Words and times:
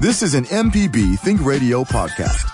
This 0.00 0.22
is 0.22 0.34
an 0.34 0.44
MPB 0.44 1.18
Think 1.18 1.44
Radio 1.44 1.82
podcast. 1.82 2.46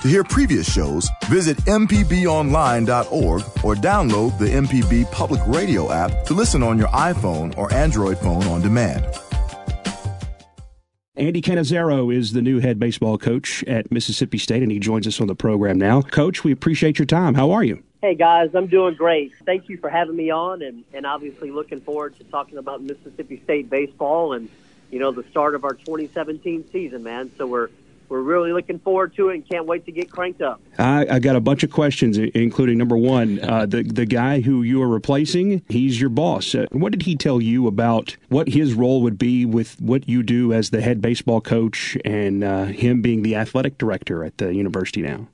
To 0.00 0.06
hear 0.06 0.22
previous 0.22 0.72
shows, 0.72 1.10
visit 1.24 1.56
MPBOnline.org 1.64 3.42
or 3.64 3.74
download 3.74 4.38
the 4.38 4.46
MPB 4.46 5.10
Public 5.10 5.40
Radio 5.48 5.90
app 5.90 6.24
to 6.26 6.34
listen 6.34 6.62
on 6.62 6.78
your 6.78 6.86
iPhone 6.88 7.58
or 7.58 7.72
Android 7.74 8.16
phone 8.18 8.44
on 8.44 8.60
demand. 8.60 9.04
Andy 11.16 11.42
Cannizaro 11.42 12.14
is 12.14 12.32
the 12.32 12.42
new 12.42 12.60
head 12.60 12.78
baseball 12.78 13.18
coach 13.18 13.64
at 13.64 13.90
Mississippi 13.90 14.38
State, 14.38 14.62
and 14.62 14.70
he 14.70 14.78
joins 14.78 15.08
us 15.08 15.20
on 15.20 15.26
the 15.26 15.34
program 15.34 15.78
now. 15.78 16.00
Coach, 16.00 16.44
we 16.44 16.52
appreciate 16.52 16.96
your 16.96 17.06
time. 17.06 17.34
How 17.34 17.50
are 17.50 17.64
you? 17.64 17.82
Hey 18.02 18.14
guys, 18.14 18.50
I'm 18.54 18.68
doing 18.68 18.94
great. 18.94 19.32
Thank 19.44 19.68
you 19.68 19.78
for 19.78 19.90
having 19.90 20.14
me 20.14 20.30
on, 20.30 20.62
and, 20.62 20.84
and 20.94 21.06
obviously 21.06 21.50
looking 21.50 21.80
forward 21.80 22.16
to 22.18 22.24
talking 22.24 22.56
about 22.56 22.82
Mississippi 22.82 23.40
State 23.42 23.68
baseball 23.68 24.34
and 24.34 24.48
you 24.90 24.98
know 24.98 25.12
the 25.12 25.24
start 25.30 25.54
of 25.54 25.64
our 25.64 25.74
2017 25.74 26.68
season, 26.70 27.02
man. 27.02 27.30
So 27.36 27.46
we're 27.46 27.68
we're 28.08 28.22
really 28.22 28.52
looking 28.52 28.78
forward 28.78 29.14
to 29.16 29.28
it 29.28 29.34
and 29.34 29.48
can't 29.48 29.66
wait 29.66 29.84
to 29.86 29.92
get 29.92 30.10
cranked 30.10 30.40
up. 30.40 30.60
I, 30.78 31.06
I 31.10 31.18
got 31.18 31.36
a 31.36 31.40
bunch 31.40 31.62
of 31.62 31.70
questions, 31.70 32.16
including 32.16 32.78
number 32.78 32.96
one, 32.96 33.38
uh, 33.42 33.66
the 33.66 33.82
the 33.82 34.06
guy 34.06 34.40
who 34.40 34.62
you 34.62 34.82
are 34.82 34.88
replacing. 34.88 35.62
He's 35.68 36.00
your 36.00 36.10
boss. 36.10 36.54
Uh, 36.54 36.66
what 36.70 36.92
did 36.92 37.02
he 37.02 37.16
tell 37.16 37.40
you 37.40 37.66
about 37.66 38.16
what 38.28 38.48
his 38.48 38.74
role 38.74 39.02
would 39.02 39.18
be 39.18 39.44
with 39.44 39.80
what 39.80 40.08
you 40.08 40.22
do 40.22 40.52
as 40.52 40.70
the 40.70 40.80
head 40.80 41.00
baseball 41.00 41.40
coach 41.40 41.96
and 42.04 42.42
uh, 42.42 42.64
him 42.66 43.02
being 43.02 43.22
the 43.22 43.36
athletic 43.36 43.78
director 43.78 44.24
at 44.24 44.38
the 44.38 44.54
university 44.54 45.02
now? 45.02 45.28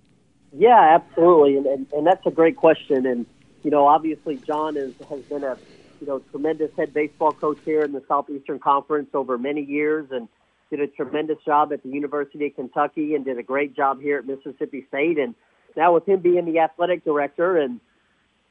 Yeah, 0.53 0.99
absolutely, 1.01 1.57
and, 1.57 1.67
and 1.67 1.87
and 1.93 2.07
that's 2.07 2.27
a 2.27 2.31
great 2.31 2.57
question. 2.57 3.07
And 3.07 3.27
you 3.63 3.71
know, 3.71 3.87
obviously, 3.87 4.37
John 4.37 4.77
is 4.77 4.95
has 5.09 5.21
been 5.23 5.45
a 5.45 5.57
you 6.05 6.11
know 6.11 6.19
tremendous 6.31 6.71
head 6.77 6.93
baseball 6.93 7.33
coach 7.33 7.57
here 7.65 7.81
in 7.81 7.93
the 7.93 8.03
Southeastern 8.07 8.59
Conference 8.59 9.09
over 9.15 9.39
many 9.39 9.63
years, 9.63 10.07
and 10.11 10.29
did 10.69 10.81
a 10.81 10.87
tremendous 10.87 11.39
job 11.47 11.73
at 11.73 11.83
the 11.83 11.89
University 11.89 12.47
of 12.47 12.55
Kentucky 12.55 13.15
and 13.15 13.25
did 13.25 13.39
a 13.39 13.43
great 13.43 13.75
job 13.75 14.03
here 14.03 14.19
at 14.19 14.27
Mississippi 14.27 14.85
State. 14.89 15.19
And 15.19 15.35
now 15.77 15.95
with 15.95 16.07
him 16.07 16.21
being 16.21 16.45
the 16.45 16.59
athletic 16.59 17.05
director, 17.05 17.57
and 17.57 17.81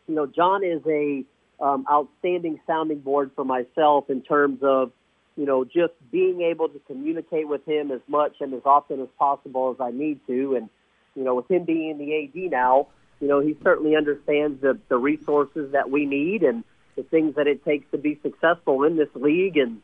you 0.07 0.15
know, 0.15 0.25
John 0.25 0.63
is 0.63 0.81
a 0.87 1.23
um, 1.63 1.85
outstanding 1.91 2.59
sounding 2.65 3.01
board 3.01 3.29
for 3.35 3.45
myself 3.45 4.09
in 4.09 4.23
terms 4.23 4.59
of 4.63 4.91
you 5.35 5.45
know 5.45 5.63
just 5.63 5.93
being 6.11 6.41
able 6.41 6.69
to 6.69 6.79
communicate 6.87 7.47
with 7.47 7.63
him 7.67 7.91
as 7.91 8.01
much 8.07 8.37
and 8.39 8.55
as 8.55 8.61
often 8.65 8.99
as 8.99 9.09
possible 9.19 9.69
as 9.69 9.79
I 9.79 9.91
need 9.91 10.25
to. 10.25 10.55
And 10.55 10.69
you 11.15 11.23
know, 11.23 11.35
with 11.35 11.51
him 11.51 11.65
being 11.65 11.99
the 11.99 12.23
AD 12.23 12.51
now, 12.51 12.87
you 13.21 13.27
know, 13.27 13.41
he 13.41 13.55
certainly 13.63 13.95
understands 13.95 14.59
the 14.59 14.79
the 14.89 14.97
resources 14.97 15.73
that 15.73 15.91
we 15.91 16.07
need 16.07 16.41
and 16.41 16.63
the 16.95 17.03
things 17.03 17.35
that 17.35 17.47
it 17.47 17.63
takes 17.65 17.89
to 17.91 17.97
be 17.97 18.19
successful 18.21 18.83
in 18.83 18.95
this 18.95 19.09
league. 19.15 19.57
And 19.57 19.81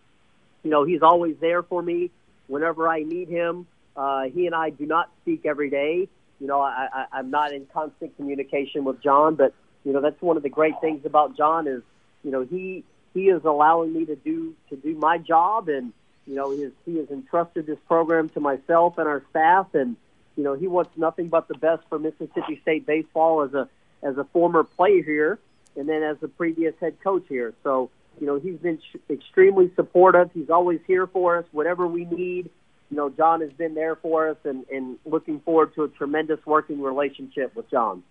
you 0.64 0.72
know, 0.72 0.84
he's 0.84 1.02
always 1.02 1.36
there 1.40 1.64
for 1.64 1.82
me 1.82 2.12
whenever 2.48 2.88
I 2.88 3.04
need 3.04 3.30
him. 3.30 3.68
Uh, 3.96 4.24
he 4.24 4.46
and 4.46 4.56
I 4.56 4.70
do 4.70 4.86
not 4.86 5.10
speak 5.22 5.46
every 5.46 5.70
day. 5.70 6.08
You 6.40 6.48
know, 6.48 6.62
I, 6.62 6.88
I, 6.92 7.06
I'm 7.20 7.32
not 7.32 7.52
in 7.54 7.66
constant 7.74 8.16
communication 8.16 8.86
with 8.86 9.02
John, 9.02 9.36
but 9.36 9.54
you 9.84 9.94
know 9.94 10.02
that's 10.02 10.22
one 10.22 10.38
of 10.38 10.44
the 10.44 10.50
great 10.50 10.76
things 10.82 11.06
about 11.06 11.36
John 11.36 11.68
is, 11.68 11.82
you 12.24 12.32
know, 12.32 12.42
he 12.42 12.84
he 13.14 13.30
is 13.30 13.44
allowing 13.44 13.94
me 13.94 14.06
to 14.06 14.16
do 14.16 14.56
to 14.70 14.76
do 14.76 14.96
my 14.96 15.18
job, 15.18 15.68
and 15.70 15.92
you 16.26 16.36
know, 16.36 16.52
he 16.52 16.62
has, 16.62 16.72
he 16.86 16.98
has 16.98 17.10
entrusted 17.10 17.66
this 17.66 17.80
program 17.88 18.30
to 18.30 18.40
myself 18.40 18.98
and 18.98 19.08
our 19.08 19.24
staff, 19.32 19.74
and 19.74 19.98
you 20.38 20.44
know, 20.44 20.54
he 20.54 20.68
wants 20.68 20.92
nothing 20.96 21.28
but 21.28 21.48
the 21.48 21.56
best 21.56 21.84
for 21.90 22.00
Mississippi 22.00 22.60
State 22.62 22.86
baseball 22.86 23.42
as 23.42 23.54
a 23.54 23.68
as 24.02 24.18
a 24.18 24.24
former 24.26 24.64
player 24.64 25.04
here, 25.04 25.40
and 25.76 25.88
then 25.88 26.04
as 26.04 26.18
the 26.20 26.28
previous 26.28 26.74
head 26.80 26.98
coach 27.04 27.24
here. 27.30 27.54
So 27.64 27.90
you 28.20 28.28
know, 28.28 28.40
he's 28.40 28.58
been 28.58 28.80
extremely 29.10 29.72
supportive. 29.76 30.30
He's 30.34 30.50
always 30.50 30.80
here 30.88 31.08
for 31.08 31.38
us, 31.38 31.46
whatever 31.52 31.88
we 31.88 32.06
need. 32.06 32.50
You 32.90 32.98
know, 32.98 33.10
John 33.10 33.42
has 33.42 33.52
been 33.54 33.76
there 33.76 33.96
for 33.96 34.30
us, 34.30 34.38
and, 34.44 34.66
and 34.70 34.98
looking 35.06 35.40
forward 35.42 35.76
to 35.76 35.84
a 35.84 35.90
tremendous 35.90 36.40
working 36.46 36.82
relationship 36.82 37.56
with 37.56 37.70
John. 37.70 38.04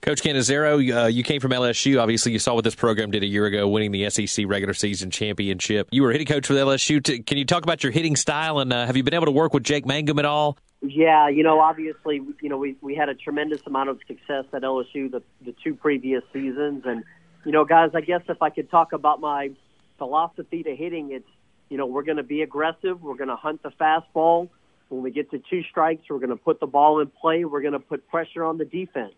Coach 0.00 0.22
Cannizaro, 0.22 1.04
uh, 1.04 1.06
you 1.06 1.24
came 1.24 1.40
from 1.40 1.50
LSU. 1.50 2.00
Obviously, 2.00 2.32
you 2.32 2.38
saw 2.38 2.54
what 2.54 2.62
this 2.62 2.74
program 2.74 3.10
did 3.10 3.22
a 3.22 3.26
year 3.26 3.46
ago, 3.46 3.66
winning 3.68 3.90
the 3.90 4.08
SEC 4.10 4.46
regular 4.46 4.74
season 4.74 5.10
championship. 5.10 5.88
You 5.90 6.02
were 6.02 6.12
hitting 6.12 6.26
coach 6.26 6.46
for 6.46 6.54
LSU. 6.54 7.26
Can 7.26 7.38
you 7.38 7.44
talk 7.44 7.64
about 7.64 7.82
your 7.82 7.90
hitting 7.90 8.16
style, 8.16 8.58
and 8.58 8.72
uh, 8.72 8.86
have 8.86 8.96
you 8.96 9.02
been 9.02 9.14
able 9.14 9.26
to 9.26 9.32
work 9.32 9.54
with 9.54 9.64
Jake 9.64 9.86
Mangum 9.86 10.18
at 10.18 10.24
all? 10.24 10.56
Yeah, 10.80 11.28
you 11.28 11.42
know, 11.42 11.58
obviously, 11.60 12.22
you 12.40 12.48
know, 12.48 12.56
we 12.56 12.76
we 12.80 12.94
had 12.94 13.08
a 13.08 13.14
tremendous 13.14 13.60
amount 13.66 13.88
of 13.88 13.98
success 14.06 14.44
at 14.52 14.62
LSU 14.62 15.10
the 15.10 15.22
the 15.44 15.54
two 15.64 15.74
previous 15.74 16.22
seasons, 16.32 16.84
and 16.86 17.02
you 17.44 17.52
know, 17.52 17.64
guys, 17.64 17.90
I 17.94 18.00
guess 18.00 18.22
if 18.28 18.42
I 18.42 18.50
could 18.50 18.70
talk 18.70 18.92
about 18.92 19.20
my 19.20 19.50
philosophy 19.96 20.62
to 20.62 20.74
hitting, 20.74 21.12
it's, 21.12 21.28
you 21.68 21.76
know, 21.76 21.86
we're 21.86 22.02
going 22.02 22.16
to 22.16 22.22
be 22.22 22.42
aggressive. 22.42 23.02
We're 23.02 23.16
going 23.16 23.28
to 23.28 23.36
hunt 23.36 23.62
the 23.62 23.70
fastball. 23.70 24.48
When 24.88 25.02
we 25.02 25.10
get 25.10 25.30
to 25.32 25.42
two 25.50 25.62
strikes, 25.70 26.02
we're 26.08 26.18
going 26.18 26.30
to 26.30 26.36
put 26.36 26.60
the 26.60 26.66
ball 26.66 27.00
in 27.00 27.08
play. 27.08 27.44
We're 27.44 27.60
going 27.60 27.74
to 27.74 27.80
put 27.80 28.08
pressure 28.08 28.44
on 28.44 28.58
the 28.58 28.64
defense. 28.64 29.14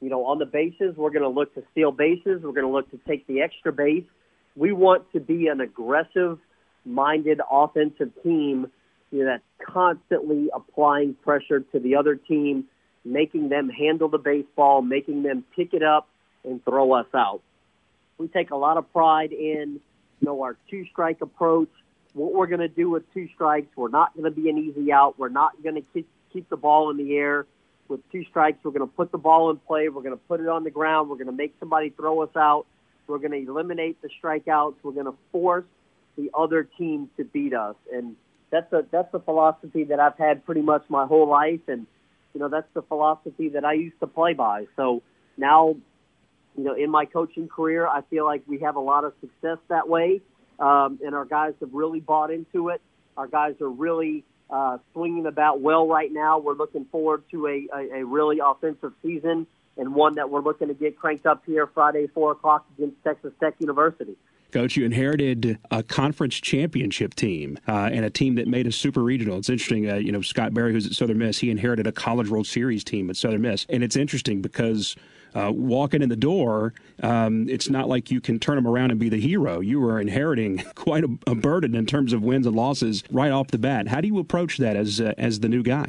You 0.00 0.08
know, 0.08 0.24
on 0.26 0.38
the 0.38 0.46
bases, 0.46 0.96
we're 0.96 1.10
going 1.10 1.22
to 1.22 1.28
look 1.28 1.54
to 1.54 1.62
steal 1.72 1.92
bases. 1.92 2.42
We're 2.42 2.52
going 2.52 2.66
to 2.66 2.72
look 2.72 2.90
to 2.90 3.00
take 3.06 3.26
the 3.26 3.42
extra 3.42 3.72
base. 3.72 4.04
We 4.56 4.72
want 4.72 5.10
to 5.12 5.20
be 5.20 5.48
an 5.48 5.60
aggressive 5.60 6.38
minded 6.84 7.40
offensive 7.50 8.10
team 8.22 8.68
you 9.10 9.24
know, 9.24 9.26
that's 9.26 9.70
constantly 9.72 10.50
applying 10.54 11.14
pressure 11.14 11.60
to 11.60 11.78
the 11.78 11.96
other 11.96 12.16
team, 12.16 12.64
making 13.04 13.48
them 13.48 13.68
handle 13.68 14.08
the 14.08 14.18
baseball, 14.18 14.82
making 14.82 15.22
them 15.22 15.44
pick 15.56 15.72
it 15.72 15.82
up, 15.82 16.08
and 16.44 16.64
throw 16.64 16.92
us 16.92 17.06
out. 17.14 17.40
We 18.18 18.28
take 18.28 18.50
a 18.50 18.56
lot 18.56 18.76
of 18.76 18.92
pride 18.92 19.32
in, 19.32 19.80
you 20.20 20.26
know, 20.26 20.42
our 20.42 20.56
two 20.70 20.84
strike 20.90 21.20
approach. 21.20 21.68
What 22.14 22.34
we're 22.34 22.46
going 22.46 22.60
to 22.60 22.68
do 22.68 22.90
with 22.90 23.02
two 23.14 23.28
strikes, 23.34 23.68
we're 23.76 23.90
not 23.90 24.14
going 24.14 24.24
to 24.24 24.30
be 24.30 24.48
an 24.50 24.58
easy 24.58 24.92
out. 24.92 25.18
We're 25.18 25.28
not 25.28 25.62
going 25.62 25.76
to 25.76 25.82
keep 25.94 26.08
keep 26.32 26.48
the 26.48 26.56
ball 26.56 26.90
in 26.90 26.96
the 26.96 27.16
air. 27.16 27.46
With 27.88 28.00
two 28.12 28.24
strikes, 28.24 28.58
we're 28.62 28.72
going 28.72 28.86
to 28.86 28.94
put 28.94 29.12
the 29.12 29.18
ball 29.18 29.50
in 29.50 29.56
play. 29.56 29.88
We're 29.88 30.02
going 30.02 30.14
to 30.14 30.22
put 30.28 30.40
it 30.40 30.48
on 30.48 30.64
the 30.64 30.70
ground. 30.70 31.08
We're 31.08 31.16
going 31.16 31.26
to 31.26 31.32
make 31.32 31.54
somebody 31.58 31.90
throw 31.90 32.22
us 32.22 32.36
out. 32.36 32.66
We're 33.06 33.18
going 33.18 33.32
to 33.32 33.50
eliminate 33.50 34.02
the 34.02 34.10
strikeouts. 34.22 34.74
We're 34.82 34.92
going 34.92 35.06
to 35.06 35.16
force 35.32 35.64
the 36.16 36.30
other 36.34 36.64
team 36.64 37.08
to 37.16 37.24
beat 37.24 37.54
us. 37.54 37.76
And 37.90 38.16
that's 38.50 38.72
a 38.72 38.84
that's 38.90 39.12
a 39.14 39.18
philosophy 39.20 39.84
that 39.84 40.00
I've 40.00 40.16
had 40.18 40.44
pretty 40.44 40.62
much 40.62 40.84
my 40.88 41.06
whole 41.06 41.28
life, 41.28 41.60
and 41.68 41.86
you 42.34 42.40
know 42.40 42.48
that's 42.48 42.68
the 42.74 42.82
philosophy 42.82 43.50
that 43.50 43.64
I 43.64 43.74
used 43.74 43.98
to 44.00 44.06
play 44.06 44.34
by. 44.34 44.66
So 44.76 45.02
now 45.36 45.76
you 46.58 46.64
know, 46.64 46.74
in 46.74 46.90
my 46.90 47.04
coaching 47.04 47.48
career, 47.48 47.86
I 47.86 48.02
feel 48.10 48.24
like 48.24 48.42
we 48.46 48.58
have 48.60 48.74
a 48.74 48.80
lot 48.80 49.04
of 49.04 49.12
success 49.20 49.58
that 49.68 49.88
way, 49.88 50.20
um, 50.58 50.98
and 51.04 51.14
our 51.14 51.24
guys 51.24 51.54
have 51.60 51.72
really 51.72 52.00
bought 52.00 52.32
into 52.32 52.70
it. 52.70 52.82
Our 53.16 53.28
guys 53.28 53.54
are 53.60 53.70
really 53.70 54.24
uh, 54.50 54.78
swinging 54.92 55.26
about 55.26 55.60
well 55.60 55.86
right 55.86 56.12
now. 56.12 56.38
We're 56.38 56.54
looking 56.54 56.84
forward 56.86 57.22
to 57.30 57.46
a, 57.46 57.68
a, 57.72 58.00
a 58.00 58.04
really 58.04 58.40
offensive 58.44 58.92
season 59.02 59.46
and 59.76 59.94
one 59.94 60.16
that 60.16 60.28
we're 60.28 60.40
looking 60.40 60.68
to 60.68 60.74
get 60.74 60.98
cranked 60.98 61.26
up 61.26 61.44
here 61.46 61.68
Friday, 61.68 62.08
4 62.08 62.32
o'clock 62.32 62.66
against 62.76 62.96
Texas 63.04 63.32
Tech 63.38 63.54
University. 63.60 64.16
Coach, 64.52 64.76
you 64.76 64.84
inherited 64.84 65.58
a 65.70 65.82
conference 65.82 66.34
championship 66.36 67.14
team 67.14 67.58
uh, 67.68 67.90
and 67.92 68.04
a 68.04 68.10
team 68.10 68.36
that 68.36 68.48
made 68.48 68.66
a 68.66 68.72
super 68.72 69.02
regional. 69.02 69.38
It's 69.38 69.50
interesting, 69.50 69.90
uh, 69.90 69.96
you 69.96 70.10
know, 70.10 70.22
Scott 70.22 70.54
Berry, 70.54 70.72
who's 70.72 70.86
at 70.86 70.92
Southern 70.92 71.18
Miss, 71.18 71.38
he 71.38 71.50
inherited 71.50 71.86
a 71.86 71.92
College 71.92 72.30
World 72.30 72.46
Series 72.46 72.82
team 72.82 73.10
at 73.10 73.16
Southern 73.16 73.42
Miss. 73.42 73.66
And 73.68 73.84
it's 73.84 73.96
interesting 73.96 74.40
because 74.40 74.96
uh, 75.34 75.52
walking 75.54 76.02
in 76.02 76.08
the 76.08 76.16
door, 76.16 76.72
um, 77.02 77.48
it's 77.48 77.68
not 77.68 77.88
like 77.88 78.10
you 78.10 78.20
can 78.20 78.38
turn 78.38 78.56
them 78.56 78.66
around 78.66 78.90
and 78.90 78.98
be 78.98 79.08
the 79.08 79.20
hero. 79.20 79.60
You 79.60 79.84
are 79.84 80.00
inheriting 80.00 80.58
quite 80.74 81.04
a, 81.04 81.18
a, 81.26 81.34
burden 81.34 81.74
in 81.74 81.86
terms 81.86 82.12
of 82.12 82.22
wins 82.22 82.46
and 82.46 82.56
losses 82.56 83.04
right 83.10 83.30
off 83.30 83.48
the 83.48 83.58
bat. 83.58 83.88
How 83.88 84.00
do 84.00 84.08
you 84.08 84.18
approach 84.18 84.58
that 84.58 84.76
as 84.76 85.00
uh, 85.00 85.12
as 85.18 85.40
the 85.40 85.48
new 85.48 85.62
guy? 85.62 85.86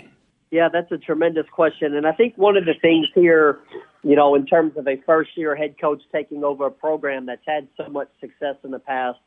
Yeah, 0.52 0.68
that's 0.68 0.92
a 0.92 0.98
tremendous 0.98 1.46
question, 1.52 1.96
and 1.96 2.08
I 2.08 2.12
think 2.12 2.36
one 2.36 2.58
of 2.58 2.66
the 2.66 2.74
things 2.82 3.08
here, 3.14 3.60
you 4.04 4.16
know, 4.16 4.36
in 4.36 4.46
terms 4.46 4.74
of 4.78 4.88
a 4.88 4.98
first 5.06 5.32
year 5.36 5.56
head 5.56 5.76
coach 5.80 6.02
taking 6.14 6.44
over 6.44 6.68
a 6.68 6.72
program 6.72 7.26
that's 7.26 7.42
had 7.46 7.68
so 7.78 7.90
much 7.90 8.10
success 8.20 8.56
in 8.64 8.72
the 8.72 8.80
past, 8.80 9.20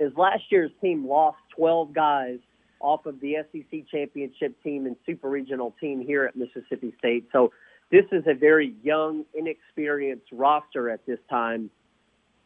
is 0.00 0.12
last 0.16 0.42
year's 0.50 0.70
team 0.80 1.06
lost 1.06 1.38
12 1.56 1.92
guys 1.92 2.38
off 2.80 3.06
of 3.06 3.20
the 3.20 3.36
SEC 3.50 3.88
championship 3.90 4.62
team 4.62 4.86
and 4.86 4.96
super 5.04 5.28
regional 5.28 5.74
team 5.80 6.00
here 6.00 6.24
at 6.24 6.36
Mississippi 6.36 6.94
State. 6.98 7.28
So 7.32 7.52
this 7.90 8.04
is 8.12 8.24
a 8.26 8.34
very 8.34 8.74
young, 8.82 9.24
inexperienced 9.34 10.28
roster 10.32 10.90
at 10.90 11.04
this 11.06 11.18
time. 11.28 11.70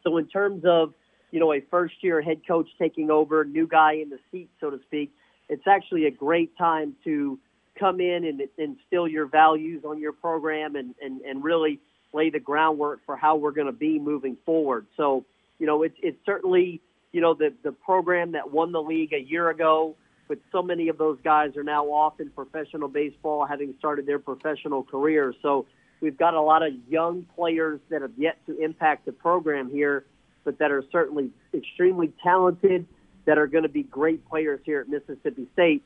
So 0.03 0.17
in 0.17 0.27
terms 0.27 0.63
of, 0.65 0.93
you 1.31 1.39
know, 1.39 1.53
a 1.53 1.61
first 1.69 1.95
year 2.01 2.21
head 2.21 2.41
coach 2.47 2.67
taking 2.79 3.11
over, 3.11 3.43
new 3.43 3.67
guy 3.67 3.93
in 3.93 4.09
the 4.09 4.19
seat, 4.31 4.49
so 4.59 4.69
to 4.69 4.79
speak, 4.85 5.13
it's 5.49 5.67
actually 5.67 6.05
a 6.05 6.11
great 6.11 6.57
time 6.57 6.95
to 7.03 7.37
come 7.77 7.99
in 7.99 8.25
and 8.25 8.41
instill 8.57 9.07
your 9.07 9.25
values 9.25 9.83
on 9.85 9.99
your 9.99 10.13
program 10.13 10.75
and, 10.75 10.95
and, 11.01 11.21
and 11.21 11.43
really 11.43 11.79
lay 12.13 12.29
the 12.29 12.39
groundwork 12.39 13.01
for 13.05 13.15
how 13.15 13.35
we're 13.35 13.51
going 13.51 13.67
to 13.67 13.73
be 13.73 13.99
moving 13.99 14.37
forward. 14.45 14.85
So, 14.95 15.25
you 15.59 15.65
know, 15.65 15.83
it's, 15.83 15.97
it's 16.01 16.17
certainly, 16.25 16.81
you 17.11 17.21
know, 17.21 17.33
the, 17.33 17.53
the 17.63 17.71
program 17.71 18.33
that 18.33 18.51
won 18.51 18.71
the 18.71 18.81
league 18.81 19.13
a 19.13 19.19
year 19.19 19.49
ago 19.49 19.95
but 20.27 20.39
so 20.51 20.61
many 20.61 20.87
of 20.89 20.97
those 20.97 21.17
guys 21.23 21.55
are 21.57 21.63
now 21.63 21.85
off 21.85 22.19
in 22.19 22.29
professional 22.29 22.87
baseball, 22.87 23.45
having 23.45 23.75
started 23.77 24.05
their 24.05 24.19
professional 24.19 24.83
careers. 24.83 25.35
So 25.41 25.65
we've 26.01 26.17
got 26.17 26.33
a 26.33 26.41
lot 26.41 26.65
of 26.65 26.73
young 26.89 27.25
players 27.35 27.79
that 27.89 28.01
have 28.01 28.13
yet 28.17 28.37
to 28.47 28.57
impact 28.57 29.05
the 29.05 29.11
program 29.11 29.69
here, 29.69 30.05
but 30.43 30.57
that 30.59 30.71
are 30.71 30.83
certainly 30.91 31.29
extremely 31.53 32.13
talented, 32.23 32.87
that 33.25 33.37
are 33.37 33.47
going 33.47 33.63
to 33.63 33.69
be 33.69 33.83
great 33.83 34.27
players 34.27 34.59
here 34.65 34.81
at 34.81 34.89
Mississippi 34.89 35.47
State. 35.53 35.83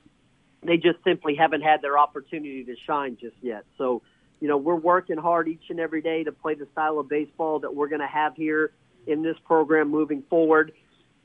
They 0.63 0.77
just 0.77 0.97
simply 1.03 1.35
haven't 1.35 1.61
had 1.61 1.81
their 1.81 1.97
opportunity 1.97 2.63
to 2.63 2.75
shine 2.85 3.17
just 3.19 3.35
yet. 3.41 3.65
So, 3.77 4.01
you 4.39 4.47
know, 4.47 4.57
we're 4.57 4.75
working 4.75 5.17
hard 5.17 5.47
each 5.47 5.69
and 5.69 5.79
every 5.79 6.01
day 6.01 6.23
to 6.23 6.31
play 6.31 6.55
the 6.55 6.67
style 6.71 6.99
of 6.99 7.09
baseball 7.09 7.59
that 7.59 7.75
we're 7.75 7.87
going 7.87 8.01
to 8.01 8.07
have 8.07 8.35
here 8.35 8.71
in 9.05 9.23
this 9.23 9.37
program 9.45 9.89
moving 9.89 10.23
forward. 10.29 10.73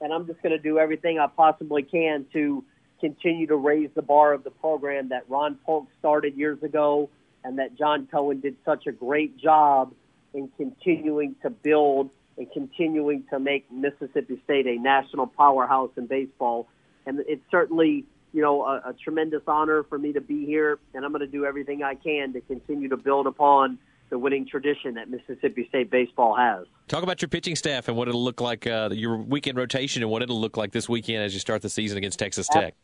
And 0.00 0.12
I'm 0.12 0.26
just 0.26 0.42
going 0.42 0.56
to 0.56 0.62
do 0.62 0.78
everything 0.78 1.18
I 1.18 1.26
possibly 1.26 1.82
can 1.82 2.26
to 2.32 2.64
continue 3.00 3.46
to 3.48 3.56
raise 3.56 3.90
the 3.94 4.02
bar 4.02 4.32
of 4.32 4.44
the 4.44 4.50
program 4.50 5.08
that 5.08 5.24
Ron 5.28 5.58
Polk 5.66 5.88
started 5.98 6.36
years 6.36 6.62
ago 6.62 7.10
and 7.44 7.58
that 7.58 7.76
John 7.76 8.06
Cohen 8.10 8.40
did 8.40 8.56
such 8.64 8.86
a 8.86 8.92
great 8.92 9.36
job 9.36 9.92
in 10.34 10.48
continuing 10.56 11.34
to 11.42 11.50
build 11.50 12.10
and 12.38 12.50
continuing 12.52 13.24
to 13.30 13.38
make 13.38 13.70
Mississippi 13.70 14.40
State 14.44 14.66
a 14.66 14.76
national 14.76 15.26
powerhouse 15.26 15.90
in 15.96 16.06
baseball. 16.06 16.68
And 17.04 17.20
it's 17.26 17.42
certainly, 17.50 18.04
you 18.32 18.42
know, 18.42 18.62
a, 18.62 18.90
a 18.90 18.94
tremendous 19.02 19.42
honor 19.46 19.82
for 19.84 19.98
me 19.98 20.12
to 20.12 20.20
be 20.20 20.46
here, 20.46 20.78
and 20.94 21.04
I'm 21.04 21.12
going 21.12 21.20
to 21.20 21.26
do 21.26 21.44
everything 21.44 21.82
I 21.82 21.94
can 21.94 22.32
to 22.32 22.40
continue 22.40 22.88
to 22.88 22.96
build 22.96 23.26
upon 23.26 23.78
the 24.10 24.18
winning 24.18 24.46
tradition 24.46 24.94
that 24.94 25.08
Mississippi 25.08 25.66
State 25.68 25.90
baseball 25.90 26.36
has. 26.36 26.66
Talk 26.88 27.02
about 27.02 27.22
your 27.22 27.30
pitching 27.30 27.56
staff 27.56 27.88
and 27.88 27.96
what 27.96 28.08
it'll 28.08 28.22
look 28.22 28.40
like, 28.40 28.66
uh, 28.66 28.90
your 28.92 29.16
weekend 29.16 29.56
rotation, 29.56 30.02
and 30.02 30.10
what 30.10 30.22
it'll 30.22 30.40
look 30.40 30.56
like 30.56 30.72
this 30.72 30.88
weekend 30.88 31.22
as 31.22 31.32
you 31.32 31.40
start 31.40 31.62
the 31.62 31.70
season 31.70 31.96
against 31.96 32.18
Texas 32.18 32.46
Tech. 32.48 32.74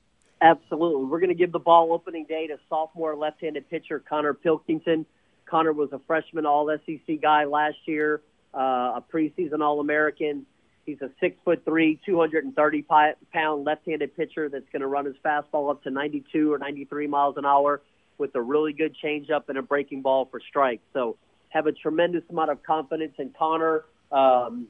Absolutely. 0.41 1.05
We're 1.05 1.21
going 1.21 1.29
to 1.29 1.35
give 1.35 1.53
the 1.53 1.59
ball 1.59 1.93
opening 1.93 2.25
day 2.25 2.47
to 2.47 2.59
sophomore 2.69 3.17
left-handed 3.17 3.69
pitcher 3.69 4.03
Konnor 4.09 4.35
Pilkington. 4.35 5.05
Konnor 5.47 5.73
was 5.73 5.91
a 5.93 6.01
freshman 6.07 6.47
All 6.47 6.75
SEC 6.87 7.21
guy 7.21 7.45
last 7.45 7.77
year, 7.87 8.23
uh, 8.55 9.01
a 9.01 9.05
preseason 9.13 9.61
All 9.61 9.81
American. 9.81 10.47
He's 10.89 11.03
a 11.03 11.11
six 11.21 11.37
foot 11.45 11.67
three, 11.67 12.01
230 12.07 12.83
pound 13.31 13.65
left-handed 13.67 14.17
pitcher 14.17 14.49
that's 14.49 14.65
going 14.73 14.81
to 14.81 14.87
run 14.87 15.05
his 15.05 15.17
fastball 15.23 15.71
up 15.71 15.83
to 15.83 15.91
92 15.91 16.51
or 16.51 16.57
93 16.57 17.07
miles 17.07 17.37
an 17.37 17.45
hour 17.45 17.83
with 18.17 18.35
a 18.35 18.41
really 18.41 18.73
good 18.73 18.97
changeup 19.05 19.51
and 19.51 19.59
a 19.59 19.63
breaking 19.63 20.01
ball 20.01 20.27
for 20.31 20.41
strikes. 20.41 20.83
So 20.95 21.19
have 21.51 21.67
a 21.67 21.73
tremendous 21.73 22.23
amount 22.31 22.53
of 22.53 22.63
confidence 22.63 23.13
in 23.19 23.35
Konnor. 23.39 23.85
Um, 24.11 24.69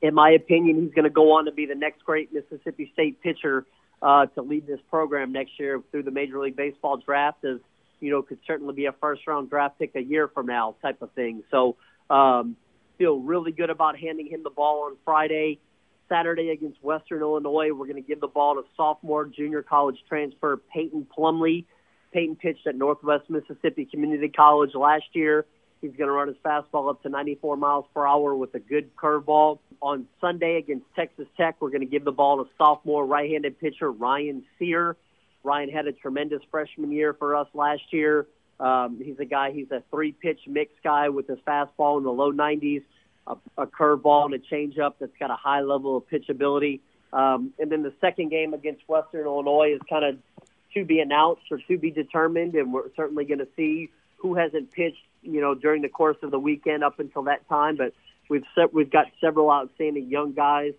in 0.00 0.14
my 0.14 0.30
opinion, 0.30 0.80
he's 0.80 0.94
going 0.94 1.06
to 1.06 1.10
go 1.10 1.32
on 1.32 1.46
to 1.46 1.52
be 1.52 1.66
the 1.66 1.74
next 1.74 2.04
great 2.04 2.32
Mississippi 2.32 2.90
State 2.92 3.20
pitcher 3.20 3.66
uh, 4.00 4.26
to 4.26 4.42
lead 4.42 4.68
this 4.68 4.80
program 4.90 5.32
next 5.32 5.58
year 5.58 5.82
through 5.90 6.04
the 6.04 6.12
Major 6.12 6.38
League 6.38 6.54
Baseball 6.54 6.98
draft. 6.98 7.44
As 7.44 7.58
you 7.98 8.12
know, 8.12 8.22
could 8.22 8.38
certainly 8.46 8.74
be 8.74 8.86
a 8.86 8.92
first 8.92 9.26
round 9.26 9.50
draft 9.50 9.80
pick 9.80 9.96
a 9.96 10.00
year 10.00 10.28
from 10.28 10.46
now, 10.46 10.76
type 10.82 11.02
of 11.02 11.10
thing. 11.12 11.42
So, 11.50 11.74
um, 12.10 12.56
feel 13.02 13.18
really 13.18 13.50
good 13.50 13.68
about 13.68 13.98
handing 13.98 14.28
him 14.28 14.44
the 14.44 14.50
ball 14.50 14.84
on 14.84 14.96
Friday. 15.04 15.58
Saturday 16.08 16.50
against 16.50 16.80
Western 16.84 17.20
Illinois, 17.20 17.72
we're 17.72 17.86
going 17.86 17.96
to 17.96 18.00
give 18.00 18.20
the 18.20 18.28
ball 18.28 18.54
to 18.54 18.62
sophomore 18.76 19.26
junior 19.26 19.60
college 19.60 19.96
transfer 20.08 20.60
Peyton 20.72 21.04
Plumlee. 21.16 21.64
Peyton 22.12 22.36
pitched 22.36 22.64
at 22.64 22.76
Northwest 22.76 23.28
Mississippi 23.28 23.86
Community 23.86 24.28
College 24.28 24.76
last 24.76 25.06
year. 25.14 25.46
He's 25.80 25.90
going 25.96 26.06
to 26.06 26.12
run 26.12 26.28
his 26.28 26.36
fastball 26.44 26.90
up 26.90 27.02
to 27.02 27.08
94 27.08 27.56
miles 27.56 27.86
per 27.92 28.06
hour 28.06 28.36
with 28.36 28.54
a 28.54 28.60
good 28.60 28.94
curveball. 28.94 29.58
On 29.80 30.06
Sunday 30.20 30.58
against 30.58 30.86
Texas 30.94 31.26
Tech, 31.36 31.56
we're 31.58 31.70
going 31.70 31.80
to 31.80 31.86
give 31.86 32.04
the 32.04 32.12
ball 32.12 32.44
to 32.44 32.48
sophomore 32.56 33.04
right-handed 33.04 33.58
pitcher 33.58 33.90
Ryan 33.90 34.44
Sear. 34.60 34.96
Ryan 35.42 35.70
had 35.70 35.88
a 35.88 35.92
tremendous 35.92 36.42
freshman 36.52 36.92
year 36.92 37.14
for 37.14 37.34
us 37.34 37.48
last 37.52 37.82
year. 37.90 38.28
Um, 38.62 39.00
he's 39.02 39.18
a 39.18 39.24
guy. 39.24 39.50
He's 39.50 39.70
a 39.72 39.82
three-pitch 39.90 40.40
mix 40.46 40.72
guy 40.84 41.08
with 41.08 41.26
his 41.26 41.38
fastball 41.40 41.98
in 41.98 42.04
the 42.04 42.12
low 42.12 42.32
90s, 42.32 42.84
a, 43.26 43.36
a 43.58 43.66
curveball 43.66 44.26
and 44.26 44.34
a 44.34 44.38
changeup 44.38 44.94
that's 45.00 45.16
got 45.18 45.30
a 45.30 45.36
high 45.36 45.62
level 45.62 45.96
of 45.96 46.08
pitchability. 46.08 46.80
Um, 47.12 47.52
and 47.58 47.70
then 47.72 47.82
the 47.82 47.92
second 48.00 48.30
game 48.30 48.54
against 48.54 48.88
Western 48.88 49.26
Illinois 49.26 49.74
is 49.74 49.80
kind 49.90 50.04
of 50.04 50.18
to 50.74 50.84
be 50.84 51.00
announced 51.00 51.42
or 51.50 51.58
to 51.58 51.76
be 51.76 51.90
determined, 51.90 52.54
and 52.54 52.72
we're 52.72 52.88
certainly 52.96 53.24
going 53.24 53.40
to 53.40 53.48
see 53.56 53.90
who 54.18 54.36
hasn't 54.36 54.70
pitched, 54.70 55.02
you 55.22 55.40
know, 55.40 55.54
during 55.54 55.82
the 55.82 55.88
course 55.88 56.16
of 56.22 56.30
the 56.30 56.38
weekend 56.38 56.84
up 56.84 57.00
until 57.00 57.24
that 57.24 57.46
time. 57.48 57.76
But 57.76 57.92
we've 58.30 58.44
set, 58.54 58.72
we've 58.72 58.90
got 58.90 59.06
several 59.20 59.50
outstanding 59.50 60.08
young 60.08 60.32
guys 60.32 60.72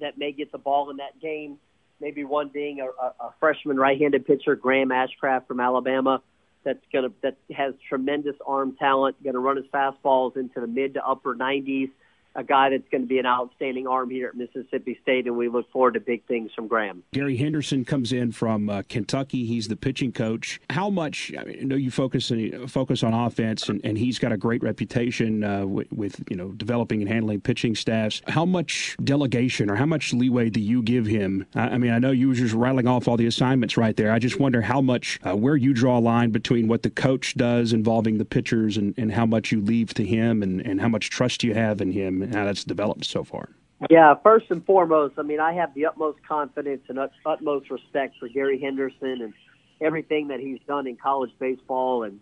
that 0.00 0.18
may 0.18 0.32
get 0.32 0.50
the 0.50 0.58
ball 0.58 0.90
in 0.90 0.96
that 0.96 1.20
game. 1.20 1.58
Maybe 2.00 2.24
one 2.24 2.48
being 2.48 2.80
a, 2.80 2.86
a 3.24 3.34
freshman 3.40 3.76
right-handed 3.76 4.26
pitcher, 4.26 4.56
Graham 4.56 4.90
Ashcraft 4.90 5.46
from 5.46 5.60
Alabama, 5.60 6.22
that's 6.68 6.84
gonna 6.92 7.08
that 7.22 7.36
has 7.56 7.72
tremendous 7.88 8.36
arm 8.46 8.76
talent, 8.78 9.20
going 9.24 9.32
to 9.32 9.40
run 9.40 9.56
his 9.56 9.64
fastballs 9.72 10.36
into 10.36 10.60
the 10.60 10.66
mid 10.66 10.94
to 10.94 11.04
upper 11.04 11.34
90s 11.34 11.88
a 12.34 12.44
guy 12.44 12.70
that's 12.70 12.88
going 12.90 13.02
to 13.02 13.08
be 13.08 13.18
an 13.18 13.26
outstanding 13.26 13.86
arm 13.86 14.10
here 14.10 14.28
at 14.28 14.36
Mississippi 14.36 14.98
State, 15.02 15.26
and 15.26 15.36
we 15.36 15.48
look 15.48 15.70
forward 15.72 15.94
to 15.94 16.00
big 16.00 16.24
things 16.26 16.52
from 16.54 16.68
Graham. 16.68 17.02
Gary 17.12 17.36
Henderson 17.36 17.84
comes 17.84 18.12
in 18.12 18.32
from 18.32 18.70
uh, 18.70 18.82
Kentucky. 18.88 19.44
He's 19.44 19.68
the 19.68 19.76
pitching 19.76 20.12
coach. 20.12 20.60
How 20.70 20.88
much? 20.88 21.32
I, 21.36 21.44
mean, 21.44 21.58
I 21.60 21.64
know 21.64 21.76
you 21.76 21.90
focus 21.90 22.30
focus 22.68 23.02
on 23.02 23.14
offense, 23.14 23.68
and, 23.68 23.80
and 23.84 23.98
he's 23.98 24.18
got 24.18 24.32
a 24.32 24.36
great 24.36 24.62
reputation 24.62 25.42
uh, 25.42 25.66
with, 25.66 25.90
with, 25.92 26.22
you 26.28 26.36
know 26.36 26.50
developing 26.52 27.00
and 27.00 27.10
handling 27.10 27.40
pitching 27.40 27.74
staffs. 27.74 28.22
How 28.28 28.44
much 28.44 28.96
delegation 29.02 29.70
or 29.70 29.74
how 29.74 29.86
much 29.86 30.12
leeway 30.12 30.50
do 30.50 30.60
you 30.60 30.82
give 30.82 31.06
him? 31.06 31.46
I, 31.54 31.70
I 31.70 31.78
mean, 31.78 31.92
I 31.92 31.98
know 31.98 32.10
you 32.10 32.28
were 32.28 32.34
just 32.34 32.54
rattling 32.54 32.86
off 32.86 33.08
all 33.08 33.16
the 33.16 33.26
assignments 33.26 33.76
right 33.76 33.96
there. 33.96 34.12
I 34.12 34.18
just 34.18 34.38
wonder 34.38 34.60
how 34.60 34.80
much 34.80 35.18
uh, 35.26 35.36
where 35.36 35.56
you 35.56 35.74
draw 35.74 35.98
a 35.98 36.00
line 36.00 36.30
between 36.30 36.68
what 36.68 36.82
the 36.82 36.90
coach 36.90 37.34
does 37.36 37.72
involving 37.72 38.18
the 38.18 38.24
pitchers 38.24 38.76
and, 38.76 38.94
and 38.96 39.12
how 39.12 39.26
much 39.26 39.50
you 39.50 39.60
leave 39.60 39.92
to 39.94 40.04
him, 40.04 40.42
and, 40.42 40.60
and 40.60 40.80
how 40.80 40.88
much 40.88 41.10
trust 41.10 41.42
you 41.42 41.54
have 41.54 41.80
in 41.80 41.90
him 41.90 42.27
how 42.32 42.44
that's 42.44 42.64
developed 42.64 43.04
so 43.04 43.24
far? 43.24 43.50
Yeah, 43.90 44.14
first 44.24 44.46
and 44.50 44.64
foremost, 44.66 45.14
I 45.18 45.22
mean, 45.22 45.38
I 45.38 45.52
have 45.52 45.72
the 45.74 45.86
utmost 45.86 46.18
confidence 46.26 46.82
and 46.88 46.98
utmost 47.24 47.70
respect 47.70 48.16
for 48.18 48.28
Gary 48.28 48.60
Henderson 48.60 49.22
and 49.22 49.32
everything 49.80 50.28
that 50.28 50.40
he's 50.40 50.58
done 50.66 50.88
in 50.88 50.96
college 50.96 51.30
baseball. 51.38 52.02
And, 52.02 52.18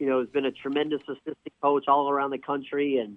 you 0.00 0.08
know, 0.08 0.18
has 0.18 0.28
been 0.28 0.46
a 0.46 0.50
tremendous 0.50 1.02
assistant 1.02 1.52
coach 1.62 1.84
all 1.86 2.10
around 2.10 2.30
the 2.30 2.38
country 2.38 2.98
and 2.98 3.16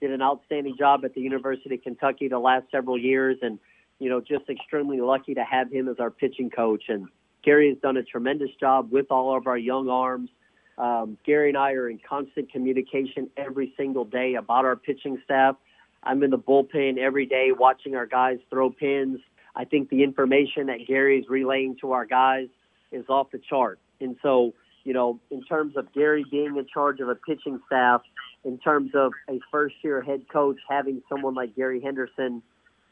did 0.00 0.10
an 0.10 0.20
outstanding 0.20 0.76
job 0.76 1.04
at 1.04 1.14
the 1.14 1.20
University 1.20 1.76
of 1.76 1.82
Kentucky 1.82 2.26
the 2.26 2.40
last 2.40 2.66
several 2.72 2.98
years. 2.98 3.38
And, 3.40 3.60
you 4.00 4.10
know, 4.10 4.20
just 4.20 4.50
extremely 4.50 5.00
lucky 5.00 5.34
to 5.34 5.44
have 5.44 5.70
him 5.70 5.88
as 5.88 6.00
our 6.00 6.10
pitching 6.10 6.50
coach. 6.50 6.84
And 6.88 7.06
Gary 7.44 7.68
has 7.68 7.78
done 7.78 7.96
a 7.96 8.02
tremendous 8.02 8.50
job 8.58 8.90
with 8.90 9.06
all 9.10 9.36
of 9.36 9.46
our 9.46 9.58
young 9.58 9.88
arms. 9.88 10.30
Um, 10.76 11.18
Gary 11.24 11.50
and 11.50 11.58
I 11.58 11.72
are 11.72 11.88
in 11.88 11.98
constant 11.98 12.50
communication 12.50 13.30
every 13.36 13.74
single 13.76 14.04
day 14.04 14.34
about 14.34 14.64
our 14.64 14.76
pitching 14.76 15.20
staff 15.24 15.56
I'm 16.02 16.22
in 16.22 16.30
the 16.30 16.38
bullpen 16.38 16.98
every 16.98 17.26
day 17.26 17.50
watching 17.56 17.94
our 17.94 18.06
guys 18.06 18.38
throw 18.50 18.70
pens. 18.70 19.20
I 19.54 19.64
think 19.64 19.90
the 19.90 20.02
information 20.02 20.66
that 20.66 20.86
Gary 20.86 21.18
is 21.18 21.26
relaying 21.28 21.76
to 21.80 21.92
our 21.92 22.06
guys 22.06 22.48
is 22.92 23.04
off 23.08 23.30
the 23.32 23.38
chart. 23.38 23.78
And 24.00 24.16
so, 24.22 24.54
you 24.84 24.92
know, 24.92 25.18
in 25.30 25.42
terms 25.44 25.76
of 25.76 25.92
Gary 25.92 26.24
being 26.30 26.56
in 26.56 26.66
charge 26.72 27.00
of 27.00 27.08
a 27.08 27.14
pitching 27.14 27.60
staff, 27.66 28.02
in 28.44 28.58
terms 28.58 28.92
of 28.94 29.12
a 29.28 29.40
first 29.50 29.74
year 29.82 30.00
head 30.00 30.22
coach 30.32 30.56
having 30.68 31.02
someone 31.08 31.34
like 31.34 31.56
Gary 31.56 31.80
Henderson 31.80 32.42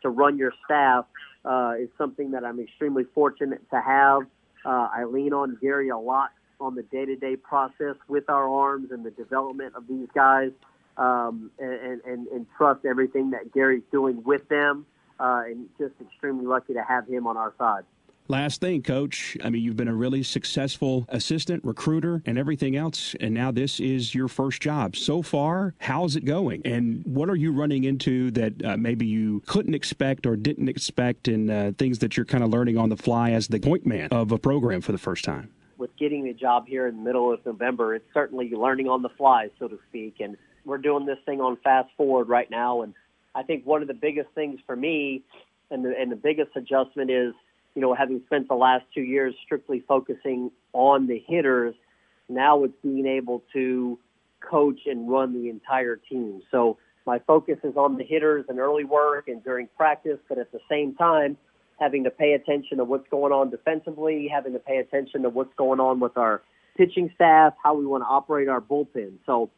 to 0.03 0.09
run 0.09 0.37
your 0.37 0.53
staff 0.65 1.07
uh, 1.45 1.75
is 1.79 1.89
something 1.97 2.33
that 2.33 2.45
I'm 2.45 2.61
extremely 2.61 3.05
fortunate 3.15 3.63
to 3.71 3.81
have. 3.81 4.23
Uh, 4.65 4.89
I 4.93 5.05
lean 5.05 5.33
on 5.33 5.57
Gary 5.61 5.89
a 5.91 5.99
lot 5.99 6.31
on 6.61 6.75
the 6.75 6.83
day 6.83 7.05
to 7.05 7.17
day 7.17 7.37
process 7.37 7.97
with 8.09 8.29
our 8.29 8.49
arms 8.49 8.91
and 8.91 9.05
the 9.05 9.11
development 9.11 9.75
of 9.77 9.87
these 9.87 10.09
guys 10.15 10.51
um, 10.97 11.51
and, 11.59 12.01
and, 12.03 12.27
and 12.29 12.47
trust 12.57 12.85
everything 12.85 13.31
that 13.31 13.53
Gary's 13.53 13.85
doing 13.91 14.23
with 14.25 14.49
them. 14.49 14.87
Uh, 15.19 15.45
and 15.47 15.67
just 15.79 15.95
extremely 15.99 16.45
lucky 16.45 16.75
to 16.75 16.83
have 16.83 17.09
him 17.09 17.27
on 17.27 17.39
our 17.39 17.55
side. 17.57 17.85
Last 18.29 18.61
thing, 18.61 18.83
coach. 18.83 19.35
I 19.43 19.49
mean, 19.49 19.63
you've 19.63 19.77
been 19.77 19.89
a 19.89 19.95
really 19.95 20.23
successful 20.23 21.07
assistant, 21.09 21.65
recruiter, 21.65 22.23
and 22.27 22.37
everything 22.37 22.77
else. 22.77 23.15
And 23.21 23.33
now 23.33 23.51
this 23.51 23.79
is 23.79 24.15
your 24.15 24.29
first 24.29 24.61
job. 24.61 24.95
So 24.95 25.23
far, 25.23 25.75
how's 25.79 26.17
it 26.17 26.27
going? 26.27 26.61
And 26.67 27.03
what 27.07 27.31
are 27.31 27.37
you 27.37 27.53
running 27.53 27.85
into 27.85 28.31
that 28.33 28.63
uh, 28.63 28.77
maybe 28.77 29.07
you 29.07 29.43
couldn't 29.47 29.75
expect 29.75 30.27
or 30.27 30.37
didn't 30.37 30.69
expect, 30.69 31.29
and 31.29 31.51
uh, 31.51 31.73
things 31.79 32.01
that 32.01 32.17
you're 32.17 32.27
kind 32.27 32.45
of 32.45 32.51
learning 32.51 32.77
on 32.77 32.91
the 32.91 32.97
fly 32.97 33.31
as 33.31 33.49
the 33.49 33.61
point 33.61 33.87
man 33.87 34.09
of 34.11 34.33
a 34.33 34.39
program 34.39 34.83
for 34.83 34.93
the 34.93 34.99
first 34.99 35.25
time? 35.25 35.49
With 35.79 35.97
getting 35.97 36.25
the 36.25 36.35
job 36.35 36.67
here 36.67 36.89
in 36.89 36.97
the 36.97 37.03
middle 37.03 37.33
of 37.33 37.47
November, 37.47 37.95
it's 37.95 38.13
certainly 38.13 38.51
learning 38.51 38.89
on 38.89 39.01
the 39.01 39.11
fly, 39.11 39.49
so 39.59 39.69
to 39.69 39.79
speak. 39.89 40.17
And 40.21 40.37
we're 40.67 40.79
doing 40.79 41.07
this 41.07 41.19
thing 41.25 41.41
on 41.41 41.57
fast 41.65 41.89
forward 41.97 42.29
right 42.29 42.51
now, 42.51 42.83
and 42.83 42.93
I 43.35 43.43
think 43.43 43.65
one 43.65 43.83
of 43.83 43.89
the 43.89 43.95
biggest 43.95 44.29
things 44.35 44.61
for 44.67 44.77
me, 44.77 45.23
and 45.71 45.85
the 45.85 45.95
and 45.99 46.11
the 46.11 46.17
biggest 46.17 46.51
adjustment 46.57 47.11
is, 47.11 47.33
you 47.75 47.83
know, 47.83 47.95
having 47.95 48.21
spent 48.27 48.49
the 48.49 48.55
last 48.55 48.85
two 48.95 49.03
years 49.03 49.35
strictly 49.45 49.83
focusing 49.87 50.51
on 50.73 51.07
the 51.07 51.23
hitters, 51.27 51.75
now 52.29 52.65
it's 52.65 52.75
being 52.83 53.07
able 53.07 53.43
to 53.53 53.99
coach 54.41 54.81
and 54.87 55.11
run 55.11 55.33
the 55.33 55.49
entire 55.49 55.97
team. 55.97 56.43
So 56.51 56.79
my 57.07 57.21
focus 57.21 57.59
is 57.63 57.77
on 57.77 57.97
the 57.97 58.05
hitters 58.05 58.47
and 58.49 58.59
early 58.59 58.85
work 58.85 59.29
and 59.29 59.43
during 59.43 59.69
practice, 59.77 60.19
but 60.29 60.39
at 60.39 60.51
the 60.53 60.61
same 60.69 60.95
time, 60.95 61.37
having 61.79 62.05
to 62.05 62.11
pay 62.11 62.33
attention 62.33 62.79
to 62.79 62.85
what's 62.85 63.09
going 63.09 63.33
on 63.33 63.51
defensively, 63.51 64.29
having 64.33 64.53
to 64.53 64.59
pay 64.59 64.79
attention 64.79 65.23
to 65.23 65.29
what's 65.29 65.55
going 65.57 65.81
on 65.81 66.01
with 66.01 66.17
our 66.17 66.43
pitching 66.77 67.11
staff, 67.15 67.55
how 67.63 67.75
we 67.75 67.87
want 67.87 68.03
to 68.03 68.07
operate 68.07 68.49
our 68.49 68.61
bullpen. 68.61 69.13
So 69.25 69.51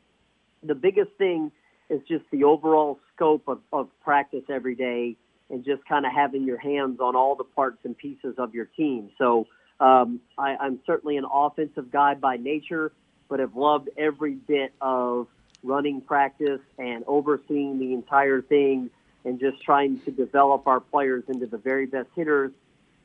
the 0.69 0.75
biggest 0.77 1.13
thing 1.19 1.51
is 1.91 2.01
just 2.07 2.25
the 2.31 2.45
overall 2.45 3.01
scope 3.15 3.49
of, 3.49 3.61
of 3.73 3.89
practice 4.03 4.45
every 4.49 4.77
day 4.77 5.17
and 5.51 5.65
just 5.65 5.85
kind 5.87 6.05
of 6.07 6.13
having 6.13 6.45
your 6.45 6.59
hands 6.59 7.01
on 7.01 7.17
all 7.17 7.35
the 7.35 7.45
parts 7.45 7.79
and 7.85 7.97
pieces 7.97 8.35
of 8.39 8.55
your 8.55 8.67
team. 8.67 9.11
So 9.19 9.47
Um, 9.81 10.21
I, 10.37 10.57
I'm 10.65 10.81
certainly 10.91 11.17
an 11.19 11.27
offensive 11.45 11.89
guy 11.93 12.15
by 12.15 12.37
nature, 12.37 12.91
but 13.29 13.39
have 13.39 13.55
loved 13.55 13.89
every 13.97 14.35
bit 14.35 14.73
of 14.81 15.29
running 15.63 16.01
practice 16.01 16.65
and 16.79 17.05
overseeing 17.07 17.79
the 17.79 17.91
entire 18.01 18.43
thing 18.43 18.91
and 19.25 19.39
just 19.39 19.63
trying 19.63 20.01
to 20.01 20.11
develop 20.11 20.67
our 20.67 20.81
players 20.81 21.23
into 21.29 21.47
the 21.47 21.59
very 21.59 21.87
best 21.87 22.09
hitters 22.17 22.51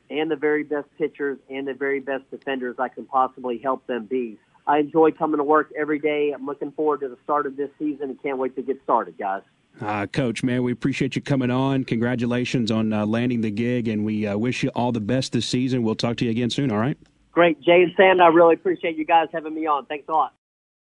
and 0.09 0.31
the 0.31 0.35
very 0.35 0.63
best 0.63 0.87
pitchers 0.97 1.37
and 1.47 1.67
the 1.67 1.75
very 1.75 1.99
best 1.99 2.25
defenders 2.31 2.75
I 2.79 2.89
can 2.89 3.05
possibly 3.05 3.59
help 3.59 3.85
them 3.85 4.05
be. 4.05 4.39
I 4.65 4.79
enjoy 4.79 5.11
coming 5.11 5.37
to 5.37 5.43
work 5.43 5.71
every 5.77 5.99
day. 5.99 6.31
I'm 6.33 6.45
looking 6.45 6.71
forward 6.71 7.01
to 7.01 7.09
the 7.09 7.17
start 7.23 7.45
of 7.45 7.57
this 7.57 7.69
season 7.77 8.09
and 8.09 8.21
can't 8.21 8.37
wait 8.37 8.55
to 8.55 8.61
get 8.61 8.81
started, 8.83 9.17
guys. 9.17 9.41
Uh, 9.81 10.05
Coach, 10.05 10.43
man, 10.43 10.63
we 10.63 10.71
appreciate 10.71 11.15
you 11.15 11.21
coming 11.21 11.49
on. 11.49 11.83
Congratulations 11.83 12.71
on 12.71 12.93
uh, 12.93 13.05
landing 13.05 13.41
the 13.41 13.51
gig, 13.51 13.87
and 13.87 14.05
we 14.05 14.27
uh, 14.27 14.37
wish 14.37 14.63
you 14.63 14.69
all 14.75 14.91
the 14.91 15.01
best 15.01 15.33
this 15.33 15.47
season. 15.47 15.83
We'll 15.83 15.95
talk 15.95 16.17
to 16.17 16.25
you 16.25 16.31
again 16.31 16.49
soon, 16.49 16.71
all 16.71 16.77
right? 16.77 16.97
Great. 17.31 17.59
Jay 17.61 17.81
and 17.81 17.91
Sam, 17.97 18.21
I 18.21 18.27
really 18.27 18.53
appreciate 18.53 18.95
you 18.95 19.05
guys 19.05 19.27
having 19.33 19.55
me 19.55 19.65
on. 19.65 19.87
Thanks 19.87 20.07
a 20.07 20.11
lot. 20.11 20.33